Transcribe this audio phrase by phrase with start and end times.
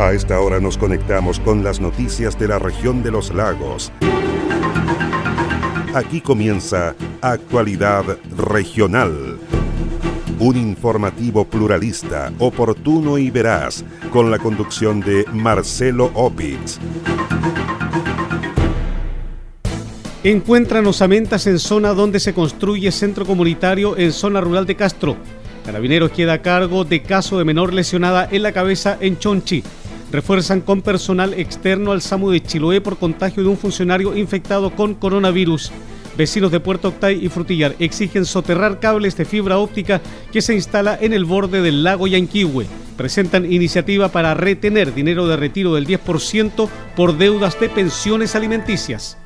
[0.00, 3.92] A esta hora nos conectamos con las noticias de la región de los lagos.
[5.94, 9.38] Aquí comienza Actualidad Regional.
[10.38, 16.78] Un informativo pluralista, oportuno y veraz, con la conducción de Marcelo Opitz.
[20.24, 25.18] Encuentran osamentas en zona donde se construye centro comunitario en zona rural de Castro.
[25.66, 29.62] Carabineros queda a cargo de caso de menor lesionada en la cabeza en Chonchi.
[30.12, 34.94] Refuerzan con personal externo al SAMU de Chiloé por contagio de un funcionario infectado con
[34.94, 35.70] coronavirus.
[36.16, 40.00] Vecinos de Puerto Octay y Frutillar exigen soterrar cables de fibra óptica
[40.32, 42.66] que se instala en el borde del lago Yanquihue.
[42.96, 49.19] Presentan iniciativa para retener dinero de retiro del 10% por deudas de pensiones alimenticias.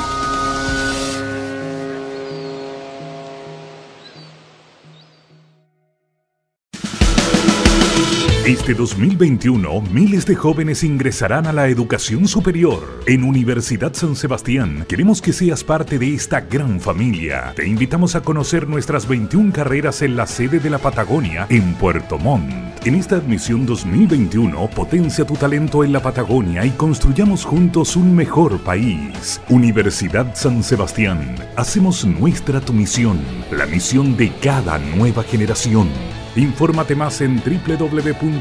[8.47, 13.01] Este 2021, miles de jóvenes ingresarán a la educación superior.
[13.07, 17.53] En Universidad San Sebastián, queremos que seas parte de esta gran familia.
[17.55, 22.19] Te invitamos a conocer nuestras 21 carreras en la sede de la Patagonia, en Puerto
[22.19, 22.53] Montt.
[22.85, 28.59] En esta admisión 2021, potencia tu talento en la Patagonia y construyamos juntos un mejor
[28.59, 29.41] país.
[29.51, 33.21] Universidad San Sebastián, hacemos nuestra tu misión,
[33.53, 35.89] la misión de cada nueva generación.
[36.37, 38.33] Infórmate más en www.uss.cl.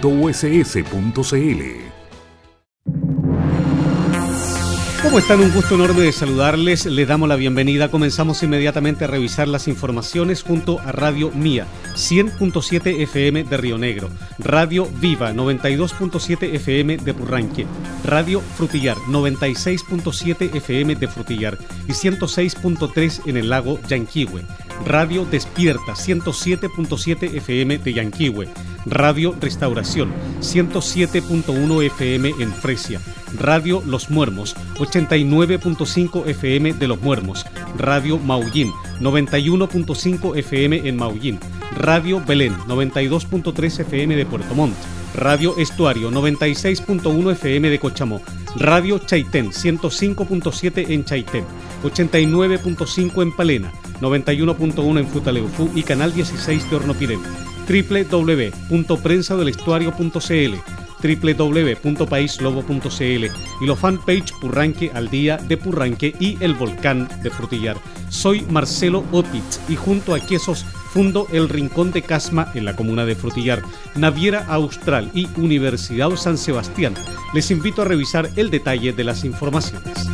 [5.04, 5.40] ¿Cómo están?
[5.42, 6.86] Un gusto enorme de saludarles.
[6.86, 7.90] Les damos la bienvenida.
[7.90, 11.66] Comenzamos inmediatamente a revisar las informaciones junto a Radio Mía,
[11.96, 17.66] 100.7 FM de Río Negro, Radio Viva, 92.7 FM de Purranque,
[18.06, 24.44] Radio Frutillar, 96.7 FM de Frutillar y 106.3 en el lago Yanquihue,
[24.86, 28.48] Radio Despierta, 107.7 FM de Yanquihue,
[28.86, 30.12] Radio Restauración,
[30.42, 33.00] 107.1 FM en Fresia,
[33.40, 37.46] Radio Los Muermos, 89.5 FM de Los Muermos,
[37.78, 41.40] Radio Maullín, 91.5 FM en Maullín,
[41.76, 44.76] Radio Belén, 92.3 FM de Puerto Montt,
[45.16, 48.22] Radio Estuario, 96.1 FM de Cochamó,
[48.56, 51.46] Radio Chaitén, 105.7 en Chaitén,
[51.84, 53.72] 89.5 en Palena,
[54.02, 57.22] 91.1 en Futaleufú y Canal 16 de Hornopirén
[57.68, 60.56] www.prensadelestuario.cl
[61.02, 63.26] www.paislobo.cl
[63.62, 67.78] y los fanpage Purranque al Día de Purranque y El Volcán de Frutillar.
[68.10, 73.06] Soy Marcelo Opitz y junto a Quesos fundo El Rincón de Casma en la comuna
[73.06, 73.62] de Frutillar,
[73.96, 76.94] Naviera Austral y Universidad San Sebastián.
[77.34, 80.10] Les invito a revisar el detalle de las informaciones.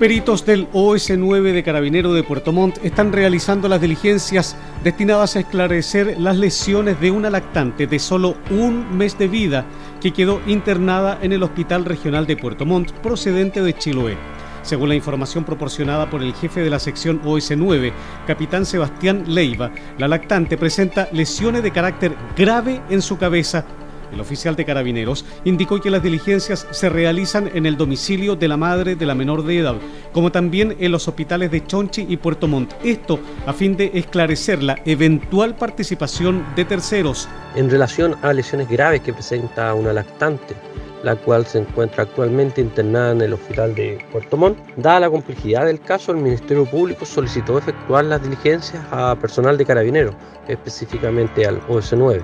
[0.00, 6.18] Peritos del OS9 de Carabinero de Puerto Montt están realizando las diligencias destinadas a esclarecer
[6.18, 9.66] las lesiones de una lactante de solo un mes de vida
[10.00, 14.16] que quedó internada en el Hospital Regional de Puerto Montt procedente de Chiloé.
[14.62, 17.92] Según la información proporcionada por el jefe de la sección OS9,
[18.26, 23.66] capitán Sebastián Leiva, la lactante presenta lesiones de carácter grave en su cabeza
[24.12, 28.56] el oficial de carabineros indicó que las diligencias se realizan en el domicilio de la
[28.56, 29.76] madre de la menor de edad,
[30.12, 32.72] como también en los hospitales de Chonchi y Puerto Montt.
[32.84, 37.28] Esto a fin de esclarecer la eventual participación de terceros.
[37.54, 40.54] En relación a lesiones graves que presenta una lactante,
[41.02, 44.58] la cual se encuentra actualmente internada en el hospital de Puerto Montt.
[44.76, 49.64] Dada la complejidad del caso, el Ministerio Público solicitó efectuar las diligencias a personal de
[49.64, 50.14] carabineros,
[50.48, 52.22] específicamente al OS9.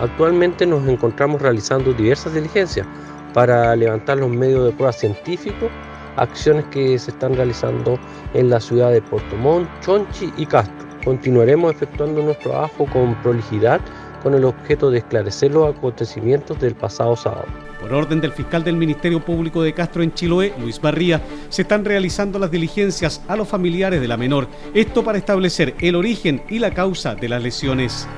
[0.00, 2.86] Actualmente nos encontramos realizando diversas diligencias
[3.34, 5.70] para levantar los medios de prueba científicos,
[6.16, 7.98] acciones que se están realizando
[8.34, 10.86] en la ciudad de Puerto Montt, Chonchi y Castro.
[11.04, 13.80] Continuaremos efectuando nuestro trabajo con prolijidad
[14.22, 17.46] con el objeto de esclarecer los acontecimientos del pasado sábado.
[17.80, 21.84] Por orden del fiscal del Ministerio Público de Castro en Chiloé, Luis Barría, se están
[21.84, 26.58] realizando las diligencias a los familiares de la menor, esto para establecer el origen y
[26.58, 28.08] la causa de las lesiones.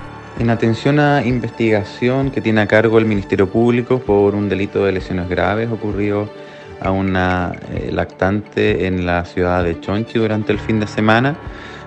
[0.40, 4.92] En atención a investigación que tiene a cargo el Ministerio Público por un delito de
[4.92, 6.31] lesiones graves ocurrido
[6.81, 11.37] a una eh, lactante en la ciudad de Chonchi durante el fin de semana,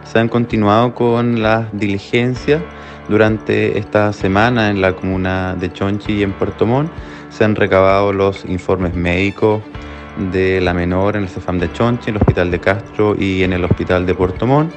[0.03, 2.61] se han continuado con las diligencias
[3.09, 6.91] durante esta semana en la comuna de Chonchi y en Puerto Montt.
[7.31, 9.63] Se han recabado los informes médicos
[10.31, 13.53] de la menor en el CEFAM de Chonchi, en el Hospital de Castro y en
[13.53, 14.71] el Hospital de Puerto Montt,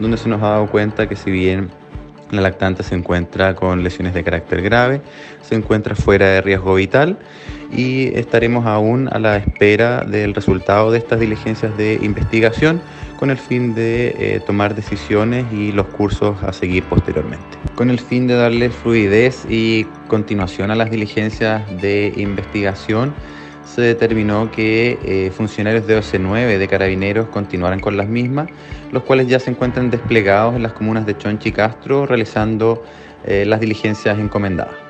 [0.00, 1.70] donde se nos ha dado cuenta que si bien
[2.30, 5.00] la lactante se encuentra con lesiones de carácter grave,
[5.42, 7.18] se encuentra fuera de riesgo vital
[7.72, 12.80] y estaremos aún a la espera del resultado de estas diligencias de investigación
[13.18, 17.58] con el fin de eh, tomar decisiones y los cursos a seguir posteriormente.
[17.74, 23.14] Con el fin de darle fluidez y continuación a las diligencias de investigación,
[23.74, 28.48] se determinó que eh, funcionarios de OC9 de carabineros continuaran con las mismas,
[28.90, 32.82] los cuales ya se encuentran desplegados en las comunas de Chonchi y Castro realizando
[33.24, 34.89] eh, las diligencias encomendadas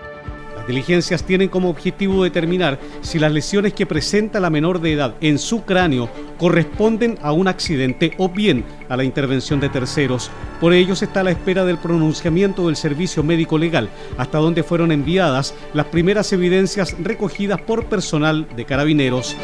[0.70, 5.38] diligencias tienen como objetivo determinar si las lesiones que presenta la menor de edad en
[5.38, 6.08] su cráneo
[6.38, 10.30] corresponden a un accidente o bien a la intervención de terceros.
[10.60, 14.62] Por ello se está a la espera del pronunciamiento del servicio médico legal, hasta donde
[14.62, 19.36] fueron enviadas las primeras evidencias recogidas por personal de carabineros.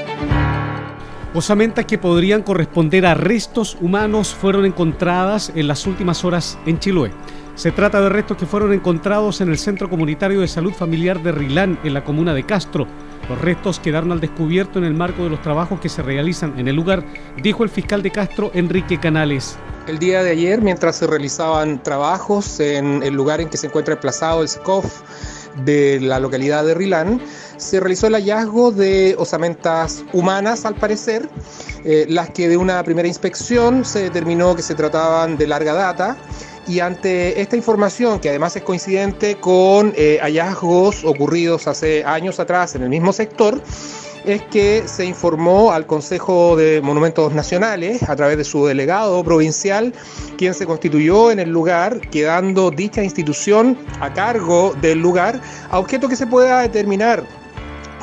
[1.34, 7.10] Osamentas que podrían corresponder a restos humanos fueron encontradas en las últimas horas en Chiloé.
[7.56, 11.32] Se trata de restos que fueron encontrados en el Centro Comunitario de Salud Familiar de
[11.32, 12.86] Rilán, en la comuna de Castro.
[13.30, 16.68] Los restos quedaron al descubierto en el marco de los trabajos que se realizan en
[16.68, 17.02] el lugar,
[17.42, 19.56] dijo el fiscal de Castro, Enrique Canales.
[19.86, 23.94] El día de ayer, mientras se realizaban trabajos en el lugar en que se encuentra
[23.94, 25.00] emplazado el SECOF
[25.64, 27.22] de la localidad de Rilán,
[27.56, 31.26] se realizó el hallazgo de osamentas humanas, al parecer,
[31.84, 36.18] eh, las que de una primera inspección se determinó que se trataban de larga data
[36.66, 42.74] y ante esta información, que además es coincidente con eh, hallazgos ocurridos hace años atrás
[42.74, 43.60] en el mismo sector,
[44.24, 49.92] es que se informó al Consejo de Monumentos Nacionales, a través de su delegado provincial,
[50.36, 55.40] quien se constituyó en el lugar, quedando dicha institución a cargo del lugar,
[55.70, 57.24] a objeto que se pueda determinar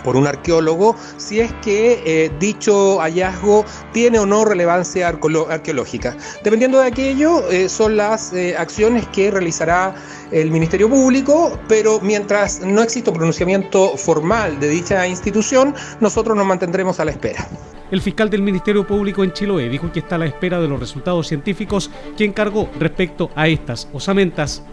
[0.03, 6.15] por un arqueólogo si es que eh, dicho hallazgo tiene o no relevancia arqueológica.
[6.43, 9.95] Dependiendo de aquello, eh, son las eh, acciones que realizará
[10.31, 16.45] el Ministerio Público, pero mientras no exista un pronunciamiento formal de dicha institución, nosotros nos
[16.45, 17.47] mantendremos a la espera.
[17.91, 20.79] El fiscal del Ministerio Público en Chiloé dijo que está a la espera de los
[20.79, 24.63] resultados científicos que encargó respecto a estas osamentas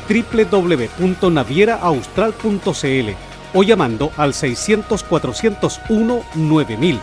[0.99, 3.09] www.navieraaustral.cl
[3.53, 6.99] o llamando al 600-401-9000.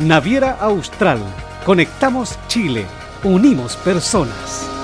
[0.00, 1.20] Naviera Austral.
[1.64, 2.84] Conectamos Chile.
[3.24, 4.75] Unimos personas.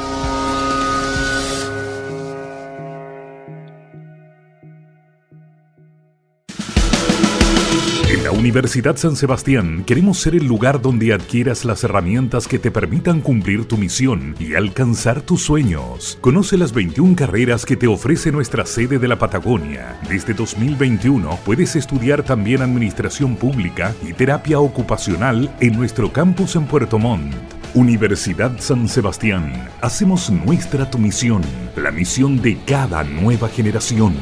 [8.43, 13.67] Universidad San Sebastián queremos ser el lugar donde adquieras las herramientas que te permitan cumplir
[13.67, 16.19] tu misión y alcanzar tus sueños.
[16.21, 19.97] Conoce las 21 carreras que te ofrece nuestra sede de la Patagonia.
[20.09, 26.99] Desde 2021 puedes estudiar también Administración Pública y Terapia Ocupacional en nuestro campus en Puerto
[26.99, 27.33] Montt.
[27.75, 29.53] Universidad San Sebastián.
[29.83, 31.43] Hacemos nuestra tu misión,
[31.77, 34.17] la misión de cada nueva generación.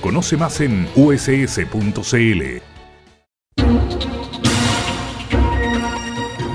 [0.00, 2.73] Conoce más en uss.cl.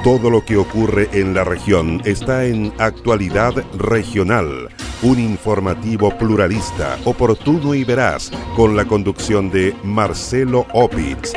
[0.10, 4.68] Todo lo que ocurre en la región está en Actualidad Regional,
[5.04, 11.34] un informativo pluralista, oportuno y veraz, con la conducción de Marcelo Opitz.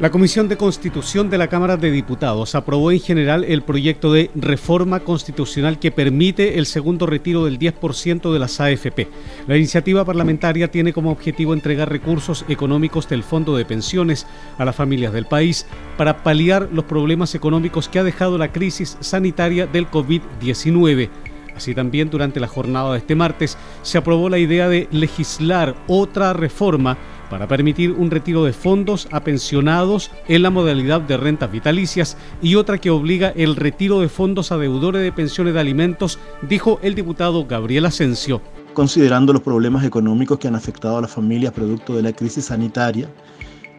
[0.00, 4.28] La Comisión de Constitución de la Cámara de Diputados aprobó en general el proyecto de
[4.34, 9.06] reforma constitucional que permite el segundo retiro del 10% de las AFP.
[9.46, 14.26] La iniciativa parlamentaria tiene como objetivo entregar recursos económicos del Fondo de Pensiones
[14.58, 15.64] a las familias del país
[15.96, 21.08] para paliar los problemas económicos que ha dejado la crisis sanitaria del COVID-19.
[21.56, 26.32] Así también durante la jornada de este martes se aprobó la idea de legislar otra
[26.32, 26.96] reforma
[27.30, 32.54] para permitir un retiro de fondos a pensionados en la modalidad de rentas vitalicias y
[32.54, 36.94] otra que obliga el retiro de fondos a deudores de pensiones de alimentos, dijo el
[36.94, 38.42] diputado Gabriel Asensio.
[38.72, 43.08] Considerando los problemas económicos que han afectado a las familias producto de la crisis sanitaria,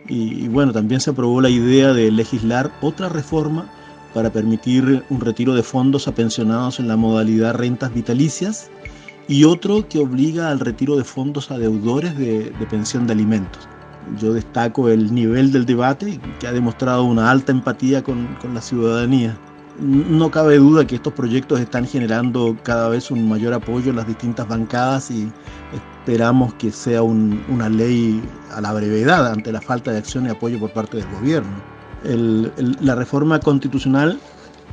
[0.07, 3.71] y, bueno, también se aprobó la idea de legislar otra reforma
[4.15, 8.71] para permitir un retiro de fondos a pensionados en la modalidad rentas vitalicias
[9.27, 13.67] y otro que obliga al retiro de fondos a deudores de, pensión de alimentos.
[14.17, 19.37] Yo destaco el nivel del debate que ha demostrado una alta empatía con, la ciudadanía.
[19.81, 24.07] No cabe duda que estos proyectos están generando cada vez un mayor apoyo en las
[24.07, 25.29] distintas bancadas y
[25.73, 30.57] esperamos que sea una ley a la brevedad ante la falta de acción y apoyo
[30.57, 31.74] por parte del gobierno.
[32.07, 34.19] La reforma constitucional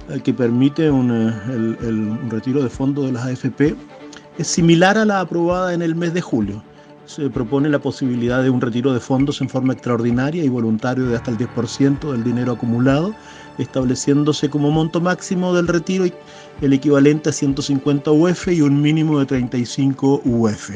[0.09, 3.75] eh, que permite un, eh, el retiro de fondos de las AFP
[4.39, 6.63] es similar a la aprobada en el mes de julio.
[7.07, 11.17] Se propone la posibilidad de un retiro de fondos en forma extraordinaria y voluntario de
[11.17, 13.15] hasta el 10% del dinero acumulado,
[13.59, 16.07] estableciéndose como monto máximo del retiro
[16.61, 20.71] el equivalente a 150 UF y un mínimo de 35 UF.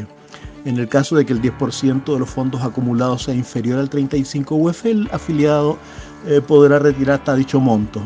[0.65, 4.55] En el caso de que el 10% de los fondos acumulados sea inferior al 35
[4.57, 5.79] UF, el afiliado
[6.27, 8.03] eh, podrá retirar hasta dicho monto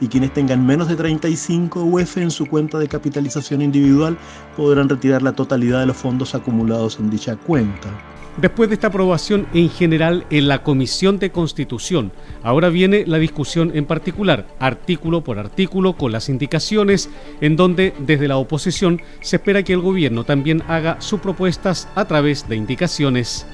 [0.00, 4.16] y quienes tengan menos de 35 UF en su cuenta de capitalización individual
[4.56, 7.88] podrán retirar la totalidad de los fondos acumulados en dicha cuenta.
[8.36, 13.72] Después de esta aprobación en general en la Comisión de Constitución, ahora viene la discusión
[13.74, 17.08] en particular, artículo por artículo, con las indicaciones,
[17.40, 22.04] en donde desde la oposición se espera que el gobierno también haga sus propuestas a
[22.04, 23.46] través de indicaciones.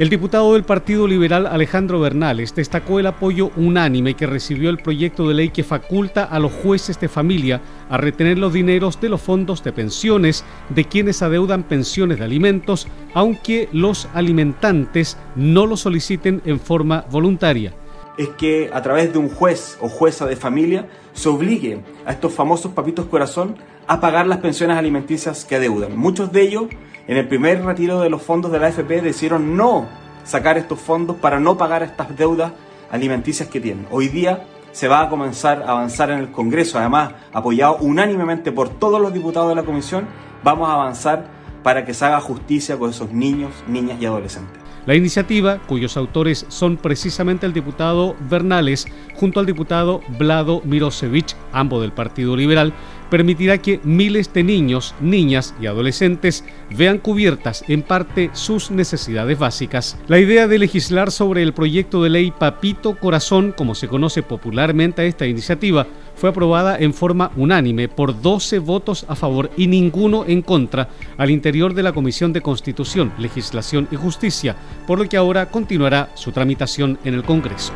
[0.00, 5.28] El diputado del Partido Liberal Alejandro Bernales destacó el apoyo unánime que recibió el proyecto
[5.28, 9.20] de ley que faculta a los jueces de familia a retener los dineros de los
[9.20, 16.40] fondos de pensiones de quienes adeudan pensiones de alimentos, aunque los alimentantes no lo soliciten
[16.46, 17.74] en forma voluntaria.
[18.16, 22.32] Es que a través de un juez o jueza de familia se obligue a estos
[22.32, 25.94] famosos papitos corazón a pagar las pensiones alimenticias que adeudan.
[25.94, 26.68] Muchos de ellos
[27.06, 29.86] en el primer retiro de los fondos de la AFP decidieron no
[30.24, 32.52] sacar estos fondos para no pagar estas deudas
[32.90, 33.86] alimenticias que tienen.
[33.90, 38.68] Hoy día se va a comenzar a avanzar en el Congreso, además apoyado unánimemente por
[38.68, 40.06] todos los diputados de la Comisión,
[40.44, 41.26] vamos a avanzar
[41.62, 44.60] para que se haga justicia con esos niños, niñas y adolescentes.
[44.86, 51.82] La iniciativa, cuyos autores son precisamente el diputado Bernales junto al diputado Vlado Mirosevic, ambos
[51.82, 52.72] del Partido Liberal,
[53.10, 56.44] permitirá que miles de niños, niñas y adolescentes
[56.76, 59.98] vean cubiertas en parte sus necesidades básicas.
[60.08, 65.02] La idea de legislar sobre el proyecto de ley Papito Corazón, como se conoce popularmente
[65.02, 70.24] a esta iniciativa, fue aprobada en forma unánime por 12 votos a favor y ninguno
[70.26, 75.16] en contra al interior de la Comisión de Constitución, Legislación y Justicia, por lo que
[75.16, 77.72] ahora continuará su tramitación en el Congreso.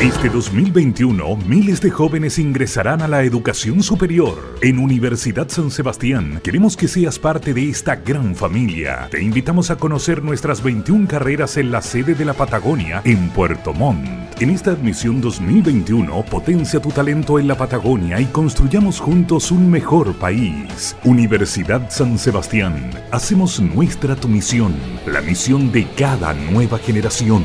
[0.00, 4.58] Este 2021, miles de jóvenes ingresarán a la educación superior.
[4.60, 9.08] En Universidad San Sebastián, queremos que seas parte de esta gran familia.
[9.10, 13.72] Te invitamos a conocer nuestras 21 carreras en la sede de la Patagonia, en Puerto
[13.72, 14.06] Montt.
[14.38, 20.14] En esta admisión 2021, potencia tu talento en la Patagonia y construyamos juntos un mejor
[20.16, 20.94] país.
[21.04, 24.74] Universidad San Sebastián, hacemos nuestra tu misión,
[25.06, 27.44] la misión de cada nueva generación.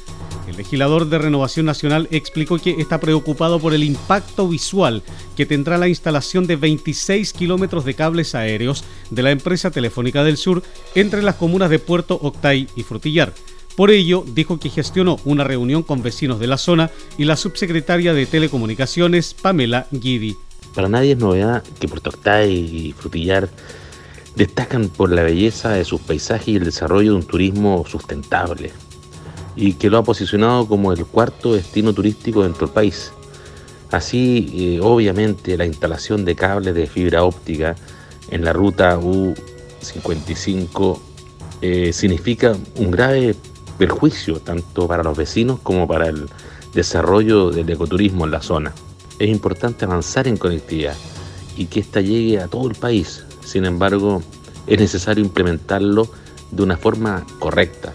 [0.49, 5.03] el legislador de Renovación Nacional explicó que está preocupado por el impacto visual
[5.37, 10.37] que tendrá la instalación de 26 kilómetros de cables aéreos de la empresa Telefónica del
[10.37, 10.63] Sur
[10.95, 13.33] entre las comunas de Puerto Octay y Frutillar.
[13.77, 18.13] Por ello, dijo que gestionó una reunión con vecinos de la zona y la subsecretaria
[18.13, 20.37] de Telecomunicaciones, Pamela Guidi.
[20.75, 23.49] Para nadie es novedad que Puerto Octay y Frutillar
[24.35, 28.73] destacan por la belleza de sus paisajes y el desarrollo de un turismo sustentable
[29.59, 33.11] y que lo ha posicionado como el cuarto destino turístico dentro del país.
[33.91, 37.75] Así, eh, obviamente, la instalación de cables de fibra óptica
[38.31, 41.01] en la ruta U55
[41.61, 43.35] eh, significa un grave
[43.79, 46.29] perjuicio tanto para los vecinos como para el
[46.73, 48.73] desarrollo del ecoturismo en la zona.
[49.19, 50.95] Es importante avanzar en conectividad
[51.57, 53.25] y que ésta llegue a todo el país.
[53.45, 54.23] Sin embargo,
[54.69, 56.09] es necesario implementarlo
[56.53, 57.93] de una forma correcta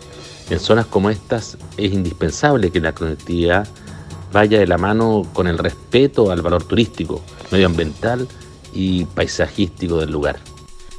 [0.49, 3.67] en zonas como estas es indispensable que la conectividad
[4.31, 8.27] vaya de la mano con el respeto al valor turístico, medioambiental
[8.73, 10.39] y paisajístico del lugar.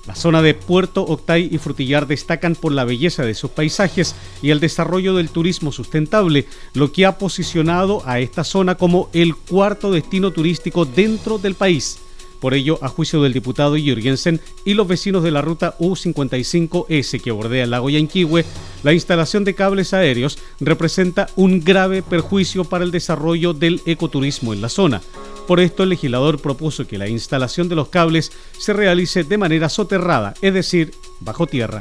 [0.07, 4.51] La zona de Puerto Octay y Frutillar destacan por la belleza de sus paisajes y
[4.51, 9.91] el desarrollo del turismo sustentable, lo que ha posicionado a esta zona como el cuarto
[9.91, 11.99] destino turístico dentro del país.
[12.45, 17.31] Por ello, a juicio del diputado Jürgensen y los vecinos de la ruta U55S que
[17.31, 18.45] bordea el lago Yanquihue,
[18.83, 24.61] la instalación de cables aéreos representa un grave perjuicio para el desarrollo del ecoturismo en
[24.61, 25.01] la zona.
[25.47, 29.71] Por esto, el legislador propuso que la instalación de los cables se realice de manera
[29.71, 31.81] soterrada, es decir, bajo tierra.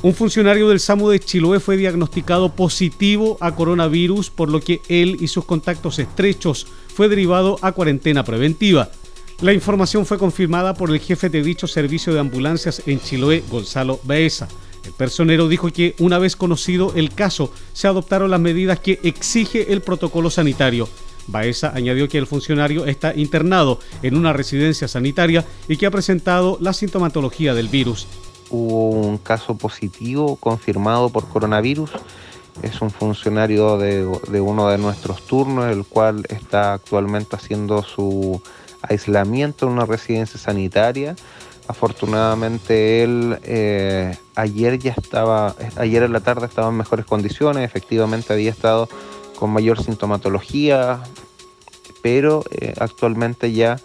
[0.00, 5.18] Un funcionario del SAMU de Chiloé fue diagnosticado positivo a coronavirus, por lo que él
[5.20, 8.90] y sus contactos estrechos fue derivado a cuarentena preventiva.
[9.40, 14.00] La información fue confirmada por el jefe de dicho servicio de ambulancias en Chiloé, Gonzalo
[14.02, 14.48] Baeza.
[14.84, 19.72] El personero dijo que una vez conocido el caso, se adoptaron las medidas que exige
[19.72, 20.88] el protocolo sanitario.
[21.28, 26.58] Baeza añadió que el funcionario está internado en una residencia sanitaria y que ha presentado
[26.60, 28.08] la sintomatología del virus
[28.50, 31.90] hubo un caso positivo confirmado por coronavirus.
[32.62, 34.04] Es un funcionario de,
[34.40, 38.42] uno de nuestros turnos, el cual está actualmente haciendo su
[38.82, 41.14] aislamiento en una residencia sanitaria.
[41.68, 48.32] Afortunadamente él eh, ayer ya estaba, ayer en la tarde estaba en mejores condiciones, efectivamente
[48.32, 48.88] había estado
[49.38, 51.00] con mayor sintomatología,
[52.02, 53.78] pero eh, actualmente ya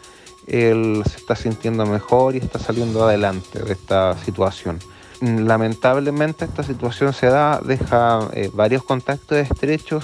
[0.47, 4.79] él se está sintiendo mejor y está saliendo adelante de esta situación.
[5.23, 10.03] Lamentablemente esta situación se da, deja eh, varios contactos estrechos,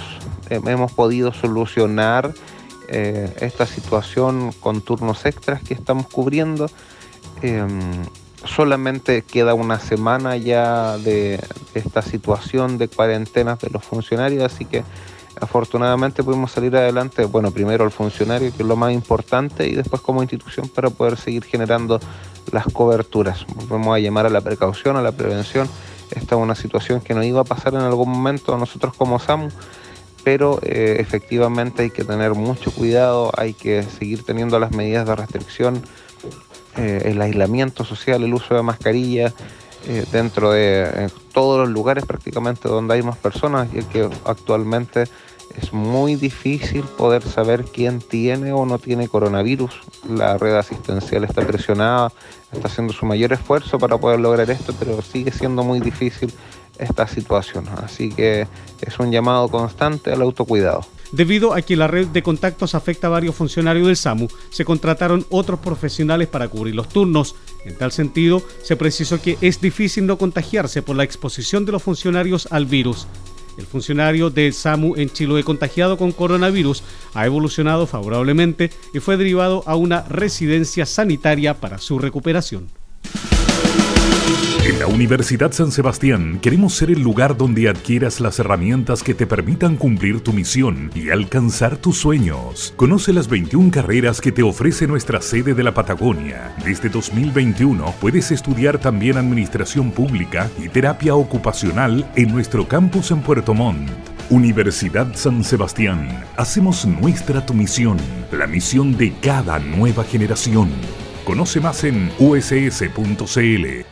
[0.49, 2.33] hemos podido solucionar
[2.87, 6.69] eh, esta situación con turnos extras que estamos cubriendo.
[7.41, 8.05] Em,
[8.45, 11.41] solamente queda una semana ya de
[11.73, 14.85] esta situación de cuarentenas de los funcionarios, así que
[15.41, 20.01] afortunadamente pudimos salir adelante, bueno, primero el funcionario, que es lo más importante, y después
[20.01, 21.99] como institución para poder seguir generando
[22.51, 23.45] las coberturas.
[23.55, 25.69] Volvemos a llamar a la precaución, a la prevención.
[26.11, 29.49] Esta es una situación que nos iba a pasar en algún momento nosotros como SAMU,
[30.23, 35.15] pero eh, efectivamente hay que tener mucho cuidado, hay que seguir teniendo las medidas de
[35.15, 35.81] restricción,
[36.77, 39.33] eh, el aislamiento social, el uso de mascarilla
[39.87, 45.05] eh, dentro de todos los lugares prácticamente donde hay más personas y que actualmente
[45.55, 49.71] es muy difícil poder saber quién tiene o no tiene coronavirus.
[50.09, 52.11] La red asistencial está presionada,
[52.51, 56.31] está haciendo su mayor esfuerzo para poder lograr esto, pero sigue siendo muy difícil
[56.77, 57.67] esta situación.
[57.83, 58.47] Así que
[58.81, 60.85] es un llamado constante al autocuidado.
[61.11, 65.25] Debido a que la red de contactos afecta a varios funcionarios del SAMU, se contrataron
[65.29, 67.35] otros profesionales para cubrir los turnos.
[67.65, 71.83] En tal sentido, se precisó que es difícil no contagiarse por la exposición de los
[71.83, 73.07] funcionarios al virus.
[73.59, 76.81] El funcionario del SAMU en Chiloé contagiado con coronavirus
[77.13, 82.69] ha evolucionado favorablemente y fue derivado a una residencia sanitaria para su recuperación.
[84.69, 89.25] En la Universidad San Sebastián queremos ser el lugar donde adquieras las herramientas que te
[89.25, 92.73] permitan cumplir tu misión y alcanzar tus sueños.
[92.75, 96.53] Conoce las 21 carreras que te ofrece nuestra sede de la Patagonia.
[96.63, 103.55] Desde 2021 puedes estudiar también Administración Pública y Terapia Ocupacional en nuestro campus en Puerto
[103.55, 103.89] Montt.
[104.29, 106.25] Universidad San Sebastián.
[106.37, 107.97] Hacemos nuestra tu misión,
[108.31, 110.69] la misión de cada nueva generación.
[111.25, 113.88] Conoce más en uss.cl.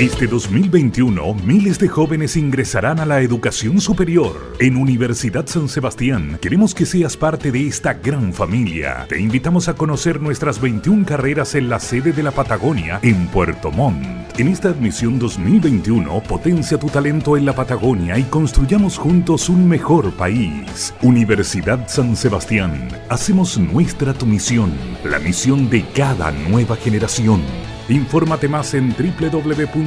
[0.00, 4.56] Este 2021, miles de jóvenes ingresarán a la educación superior.
[4.58, 9.04] En Universidad San Sebastián, queremos que seas parte de esta gran familia.
[9.10, 13.70] Te invitamos a conocer nuestras 21 carreras en la sede de la Patagonia, en Puerto
[13.70, 14.02] Montt.
[14.38, 20.12] En esta admisión 2021, potencia tu talento en la Patagonia y construyamos juntos un mejor
[20.12, 20.94] país.
[21.02, 24.72] Universidad San Sebastián, hacemos nuestra tu misión,
[25.04, 27.42] la misión de cada nueva generación.
[27.90, 29.80] Infórmate más en www.uss.cl.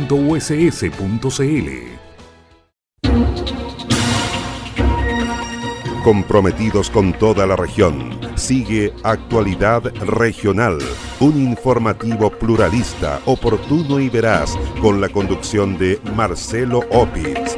[6.03, 10.79] Comprometidos con toda la región, sigue Actualidad Regional,
[11.21, 17.55] un informativo pluralista, oportuno y veraz, con la conducción de Marcelo Opitz.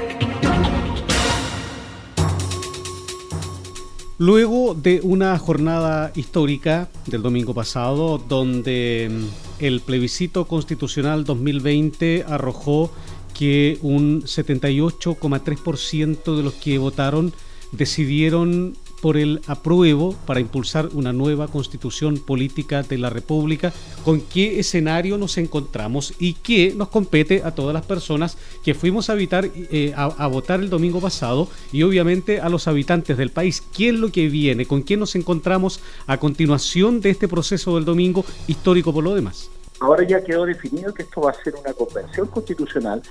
[4.19, 12.91] Luego de una jornada histórica del domingo pasado, donde mm, el plebiscito constitucional 2020 arrojó
[13.33, 17.33] que un 78,3% de los que votaron
[17.71, 24.59] decidieron por el apruebo para impulsar una nueva constitución política de la República, con qué
[24.59, 29.49] escenario nos encontramos y qué nos compete a todas las personas que fuimos a, habitar,
[29.55, 33.61] eh, a, votar el domingo pasado y obviamente a los habitantes del país.
[33.75, 34.65] ¿Qué es lo que viene?
[34.65, 39.49] ¿Con qué nos encontramos a continuación de este proceso del domingo histórico por lo demás?
[39.79, 43.01] Ahora ya quedó definido que esto va a ser una convención constitucional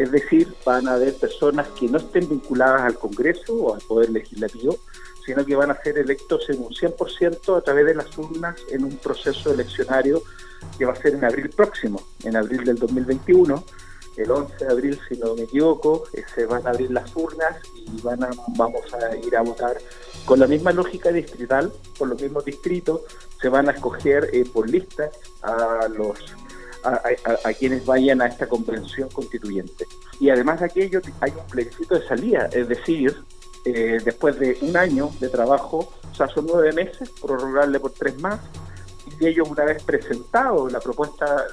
[0.00, 4.10] es decir, van a haber personas que no estén vinculadas al Congreso o al Poder
[4.10, 4.78] Legislativo,
[5.24, 8.84] sino que van a ser electos en un 100% a través de las urnas en
[8.84, 10.22] un proceso eleccionario
[10.78, 13.64] que va a ser en abril próximo, en abril del 2021.
[14.16, 17.56] El 11 de abril, si no me equivoco, eh, se van a abrir las urnas
[17.74, 19.78] y van a, vamos a ir a votar
[20.24, 23.02] con la misma lógica distrital, por los mismos distritos,
[23.40, 25.10] se van a escoger eh, por lista
[25.42, 26.18] a los
[26.82, 29.86] a, quienes vayan a esta convención constituyente.
[30.18, 33.16] Y además de aquello, hay un plebiscito de salida, es decir,
[33.64, 38.18] eh, después de un año de trabajo, o sea, son nueve meses, prorrogarle por tres
[38.20, 38.40] más,
[39.18, 41.46] y ellos una vez presentado la propuesta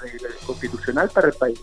[0.45, 1.59] constitucional para el país,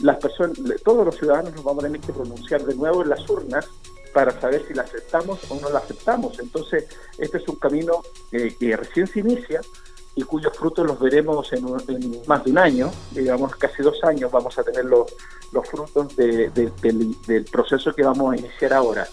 [0.00, 3.28] las personas, todos los ciudadanos nos vamos a tener que pronunciar de nuevo en las
[3.28, 3.66] urnas
[4.12, 6.38] para saber si la aceptamos o no la aceptamos.
[6.38, 6.86] Entonces,
[7.18, 9.60] este es un camino eh, que recién se inicia
[10.14, 11.64] y cuyos frutos los veremos en,
[12.26, 15.10] más de un año, digamos casi dos años vamos a tener los,
[15.70, 19.08] frutos del, del proceso que vamos a iniciar ahora.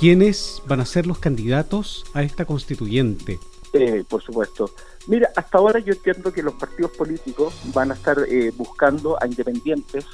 [0.00, 3.38] ¿Quiénes van a ser los candidatos a esta constituyente?
[3.74, 4.70] Eh, por supuesto.
[5.08, 9.26] Mira, hasta ahora yo entiendo que los partidos políticos van a estar eh, buscando a
[9.26, 10.06] independientes,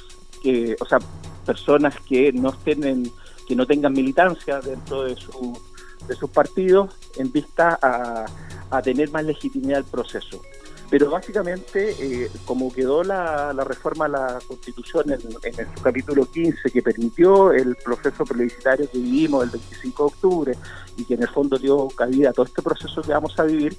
[0.43, 0.99] que, o sea,
[1.45, 3.09] personas que no estén
[3.47, 5.57] que no tengan militancia dentro de su
[6.05, 8.25] de sus partidos en vista a,
[8.69, 10.41] a tener más legitimidad el proceso.
[10.89, 16.71] Pero básicamente, eh, como quedó la, reforma a la Constitución en, en, su capítulo 15,
[16.71, 20.57] que permitió el proceso plebiscitario que vivimos el 25 de octubre
[20.95, 23.75] y que en el fondo dio cabida a todo este proceso que vamos a vivir,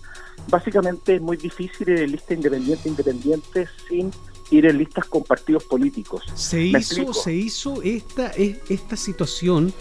[0.49, 4.11] básicamente es muy difícil ir en lista independiente independiente sin
[4.51, 6.25] ir en listas con partidos políticos.
[6.35, 9.73] Se hizo, se hizo esta, esta situación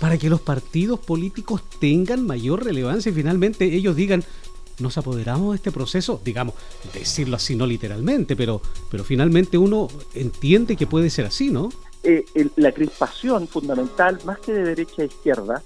[0.00, 4.24] para que los partidos políticos tengan mayor relevancia y finalmente ellos digan,
[4.78, 6.54] nos apoderamos de este proceso, digamos,
[6.92, 8.60] decirlo así, no literalmente, pero,
[8.90, 11.70] pero finalmente uno entiende que puede ser así, ¿no?
[12.02, 12.24] Eh,
[12.56, 15.62] la crispación fundamental, más que de derecha a izquierda,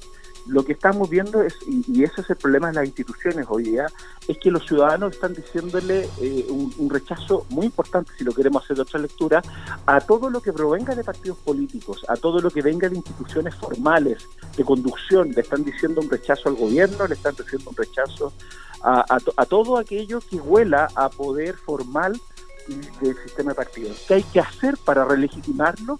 [0.48, 3.86] lo que estamos viendo es, y, ese es el problema de las instituciones hoy día,
[4.26, 8.76] es que los ciudadanos están diciéndole eh, un, rechazo muy importante, si lo queremos hacer
[8.76, 9.42] de otra lectura,
[9.84, 13.54] a todo lo que provenga de partidos políticos, a todo lo que venga de instituciones
[13.56, 18.32] formales, de conducción, le están diciendo un rechazo al gobierno, le están diciendo un rechazo
[18.82, 22.20] a, a, todo aquello que huela a poder formal
[23.00, 24.04] del sistema de partidos.
[24.06, 25.98] ¿Qué hay que hacer para relegitimarlo?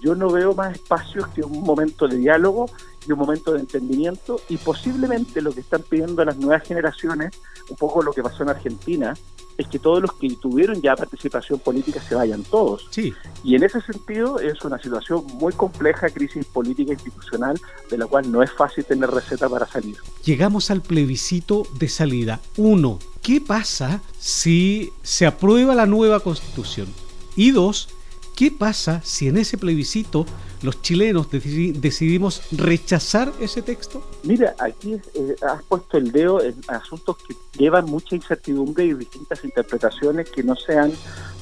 [0.00, 2.70] Yo no veo más espacios que un momento de diálogo
[3.06, 7.76] y un momento de entendimiento y posiblemente lo que están pidiendo las nuevas generaciones, un
[7.76, 9.14] poco lo que pasó en Argentina,
[9.58, 12.86] es que todos los que tuvieron ya participación política se vayan todos.
[12.90, 13.14] Sí.
[13.42, 17.58] Y en ese sentido es una situación muy compleja, crisis política institucional,
[17.90, 19.96] de la cual no es fácil tener receta para salir.
[20.24, 22.40] Llegamos al plebiscito de salida.
[22.56, 26.88] Uno, ¿qué pasa si se aprueba la nueva constitución?
[27.36, 27.88] Y dos,
[28.36, 30.26] ¿qué pasa si en ese plebiscito
[30.62, 34.08] los chilenos decidimos rechazar ese texto?
[34.22, 39.42] Mira, aquí eh, has puesto el dedo en asuntos que llevan mucha incertidumbre y distintas
[39.42, 40.92] interpretaciones que no se han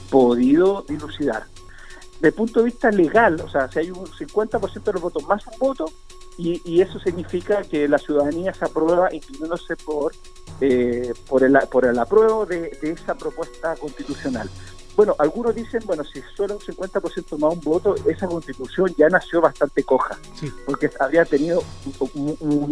[0.09, 1.45] podido dilucidar.
[2.21, 5.45] De punto de vista legal, o sea, si hay un 50% de los votos más
[5.49, 5.87] un voto,
[6.37, 10.13] y, eso significa que la ciudadanía se aprueba inclinándose por,
[10.61, 14.51] eh, por, el, por el apruebo de esa propuesta constitucional.
[14.97, 19.41] Bueno, algunos dicen, bueno, si solo un 50% más un voto, esa constitución ya nació
[19.41, 20.17] bastante coja,
[20.67, 21.63] porque había tenido
[22.15, 22.71] un,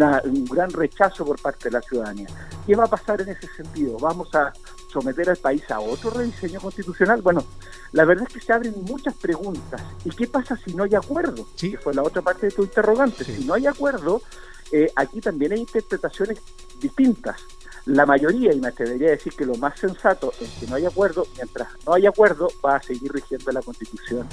[0.48, 2.28] gran rechazo por parte de la ciudadanía.
[2.64, 3.98] ¿Qué va a pasar en ese sentido?
[3.98, 4.52] ¿Vamos a
[4.92, 7.22] someter al país a otro rediseño constitucional?
[7.22, 7.44] Bueno,
[7.90, 9.82] la verdad es que se abren muchas preguntas.
[10.04, 11.46] ¿Y qué pasa si no hay acuerdo?
[11.56, 13.24] Que fue la otra parte de tu interrogante.
[13.24, 14.22] Si no hay acuerdo,
[14.70, 16.38] eh, aquí también hay interpretaciones
[16.80, 17.40] distintas
[17.86, 20.86] la mayoría, y me atrevería a decir que lo más sensato es que no hay
[20.86, 24.26] acuerdo, mientras no hay acuerdo va a seguir rigiendo la constitución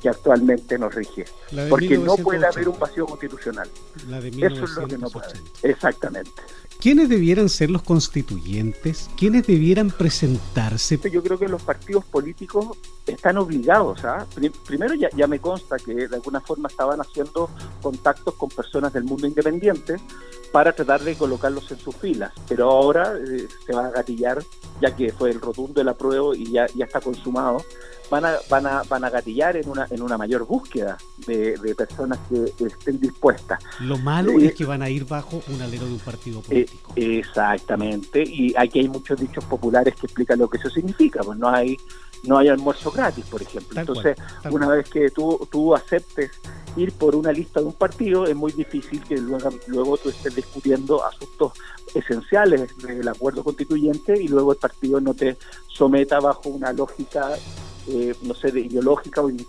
[0.00, 1.24] que actualmente nos rige.
[1.68, 3.68] Porque no puede haber un vacío constitucional.
[4.40, 5.32] Eso es lo que no puede.
[5.62, 6.42] Exactamente.
[6.80, 9.10] ¿Quiénes debieran ser los constituyentes?
[9.16, 11.00] ¿Quiénes debieran presentarse?
[11.10, 14.04] Yo creo que los partidos políticos están obligados.
[14.04, 14.26] ¿ah?
[14.66, 17.50] Primero ya, ya me consta que de alguna forma estaban haciendo
[17.82, 19.96] contactos con personas del mundo independiente
[20.52, 22.32] para tratar de colocarlos en sus filas.
[22.48, 24.42] Pero ahora eh, se va a gatillar,
[24.80, 27.62] ya que fue el rotundo del apruebo y ya está consumado,
[28.10, 32.18] van a, van a, van a gatillar en una, en una mayor búsqueda de, personas
[32.28, 33.62] que estén dispuestas.
[33.80, 36.92] Lo malo es que van a ir bajo un alero de un partido eh, político.
[36.96, 41.48] exactamente, y aquí hay muchos dichos populares que explican lo que eso significa, pues no
[41.48, 41.76] hay
[42.24, 43.78] no hay almuerzo gratis, por ejemplo.
[43.78, 44.16] Entonces,
[44.50, 46.30] una vez que tú, tú aceptes
[46.76, 50.34] ir por una lista de un partido, es muy difícil que luego, luego tú estés
[50.34, 51.52] discutiendo asuntos
[51.94, 55.36] esenciales del acuerdo constituyente y luego el partido no te
[55.68, 57.36] someta bajo una lógica
[57.88, 59.46] eh, no sé, de ideológica o de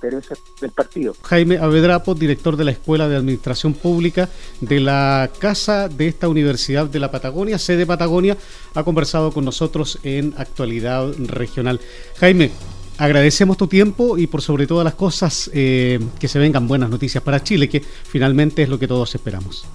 [0.61, 1.15] del partido.
[1.23, 4.29] Jaime Avedrapo, director de la Escuela de Administración Pública
[4.61, 8.37] de la Casa de esta Universidad de la Patagonia, sede Patagonia,
[8.75, 11.79] ha conversado con nosotros en Actualidad Regional.
[12.19, 12.51] Jaime,
[12.97, 17.23] agradecemos tu tiempo y por sobre todas las cosas eh, que se vengan buenas noticias
[17.23, 19.65] para Chile, que finalmente es lo que todos esperamos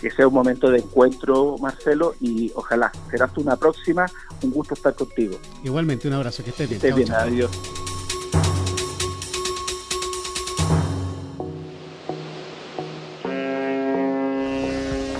[0.00, 4.06] que sea un momento de encuentro, Marcelo, y ojalá serás tú una próxima.
[4.42, 5.38] Un gusto estar contigo.
[5.64, 6.76] Igualmente, un abrazo, que estés bien.
[6.76, 7.50] Estés bien, adiós.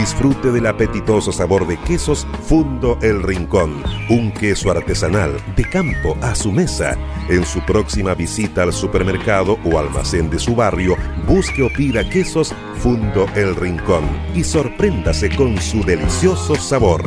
[0.00, 6.34] Disfrute del apetitoso sabor de quesos Fundo El Rincón, un queso artesanal de campo a
[6.34, 6.96] su mesa.
[7.28, 12.54] En su próxima visita al supermercado o almacén de su barrio, busque o pida quesos
[12.78, 17.02] Fundo El Rincón y sorpréndase con su delicioso sabor.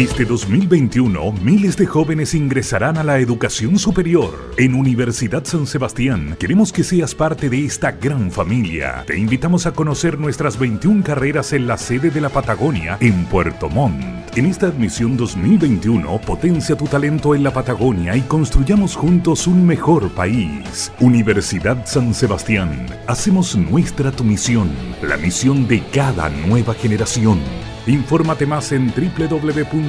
[0.00, 4.54] Este 2021, miles de jóvenes ingresarán a la educación superior.
[4.56, 9.04] En Universidad San Sebastián, queremos que seas parte de esta gran familia.
[9.06, 13.68] Te invitamos a conocer nuestras 21 carreras en la sede de la Patagonia, en Puerto
[13.68, 14.02] Montt.
[14.36, 20.08] En esta admisión 2021, potencia tu talento en la Patagonia y construyamos juntos un mejor
[20.12, 20.90] país.
[21.00, 24.70] Universidad San Sebastián, hacemos nuestra tu misión,
[25.02, 27.38] la misión de cada nueva generación.
[27.86, 29.80] Infórmate más en www.uss.cl.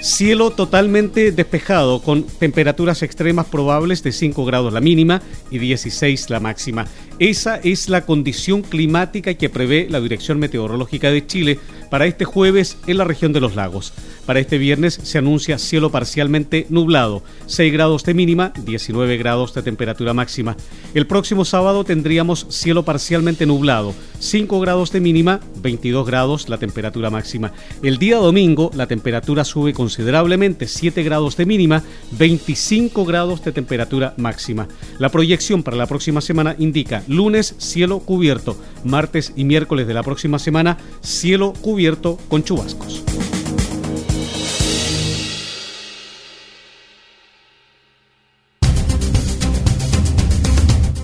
[0.00, 6.40] Cielo totalmente despejado con temperaturas extremas probables de 5 grados la mínima y 16 la
[6.40, 6.86] máxima.
[7.18, 11.58] Esa es la condición climática que prevé la Dirección Meteorológica de Chile
[11.90, 13.94] para este jueves en la región de los lagos.
[14.26, 19.62] Para este viernes se anuncia cielo parcialmente nublado, 6 grados de mínima, 19 grados de
[19.62, 20.56] temperatura máxima.
[20.94, 27.10] El próximo sábado tendríamos cielo parcialmente nublado, 5 grados de mínima, 22 grados la temperatura
[27.10, 27.52] máxima.
[27.82, 31.82] El día domingo la temperatura sube considerablemente, 7 grados de mínima,
[32.12, 34.68] 25 grados de temperatura máxima.
[34.98, 40.02] La proyección para la próxima semana indica lunes cielo cubierto, martes y miércoles de la
[40.02, 43.04] próxima semana cielo cubierto con chubascos.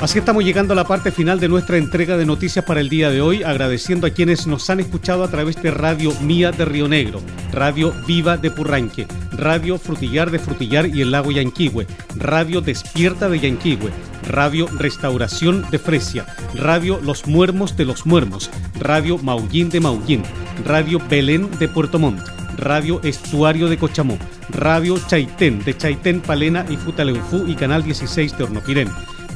[0.00, 3.10] Así estamos llegando a la parte final de nuestra entrega de noticias para el día
[3.10, 6.86] de hoy, agradeciendo a quienes nos han escuchado a través de Radio Mía de Río
[6.86, 7.20] Negro,
[7.52, 13.40] Radio Viva de Purranque, Radio Frutillar de Frutillar y el Lago Yanquihue, Radio Despierta de
[13.40, 13.90] Yanquihue,
[14.28, 20.22] Radio Restauración de Fresia, Radio Los Muermos de los Muermos, Radio Maullín de Maullín,
[20.64, 22.20] Radio Belén de Puerto Montt,
[22.56, 24.16] Radio Estuario de Cochamó,
[24.50, 28.88] Radio Chaitén de Chaitén, Palena y Futaleufú y Canal 16 de Hornopirén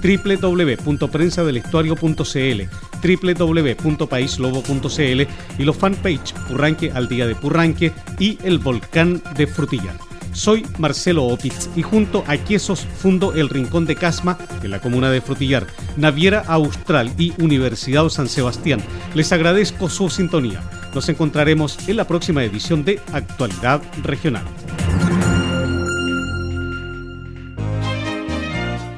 [0.03, 2.63] www.prensadelestuario.cl,
[3.03, 5.23] www.paislobo.cl
[5.59, 9.97] y los fanpage Purranque al Día de Purranque y El Volcán de Frutillar.
[10.33, 15.11] Soy Marcelo Opitz y junto a Quesos fundo El Rincón de Casma en la comuna
[15.11, 18.81] de Frutillar, Naviera Austral y Universidad San Sebastián.
[19.15, 20.63] Les agradezco su sintonía.
[20.95, 24.45] Nos encontraremos en la próxima edición de Actualidad Regional.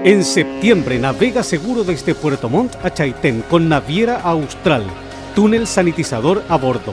[0.04, 4.82] En septiembre navega seguro desde Puerto Montt a Chaitén con Naviera Austral,
[5.36, 6.92] túnel sanitizador a bordo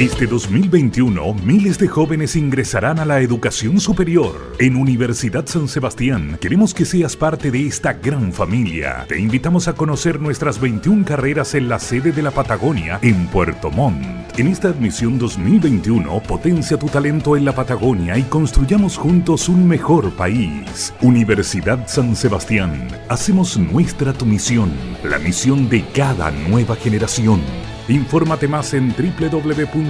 [0.00, 4.54] Este 2021, miles de jóvenes ingresarán a la educación superior.
[4.58, 9.04] En Universidad San Sebastián, queremos que seas parte de esta gran familia.
[9.10, 13.70] Te invitamos a conocer nuestras 21 carreras en la sede de la Patagonia, en Puerto
[13.70, 14.02] Montt.
[14.38, 20.10] En esta admisión 2021, potencia tu talento en la Patagonia y construyamos juntos un mejor
[20.12, 20.94] país.
[21.02, 24.72] Universidad San Sebastián, hacemos nuestra tu misión,
[25.04, 27.42] la misión de cada nueva generación.
[27.90, 29.80] Infórmate más en www.uss.cl.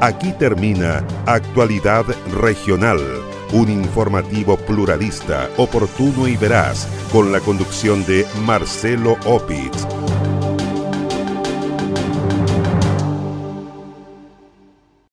[0.00, 2.04] Aquí termina Actualidad
[2.40, 2.98] Regional,
[3.52, 9.86] un informativo pluralista, oportuno y veraz, con la conducción de Marcelo Opitz